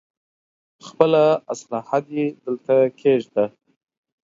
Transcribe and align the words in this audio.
خپله 0.87 1.23
اسلاحه 1.53 1.99
دې 2.07 2.25
دلته 2.43 2.75
کېږده. 2.99 3.45